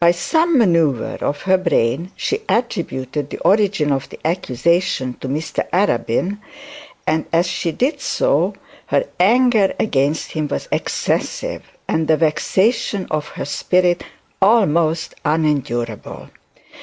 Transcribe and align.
By 0.00 0.10
some 0.10 0.58
manoeuvre 0.58 1.16
of 1.22 1.44
her 1.44 1.56
brain, 1.56 2.10
she 2.14 2.40
attributed 2.46 3.30
the 3.30 3.38
origin 3.38 3.90
of 3.90 4.06
the 4.10 4.20
accusation 4.22 5.14
to 5.22 5.28
Mr 5.28 5.66
Arabin, 5.70 6.40
and 7.06 7.24
as 7.32 7.46
she 7.46 7.72
did 7.72 7.98
so 8.02 8.52
her 8.88 9.06
anger 9.18 9.72
against 9.80 10.32
him 10.32 10.46
was 10.48 10.68
excessive, 10.70 11.62
and 11.88 12.06
the 12.06 12.18
vexation 12.18 13.06
of 13.10 13.28
her 13.28 13.46
spirit 13.46 14.02
almost 14.42 15.14
unendurable. 15.24 16.28